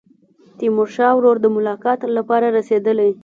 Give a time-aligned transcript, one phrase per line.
[0.57, 3.09] تیمورشاه ورور د ملاقات لپاره رسېدلی.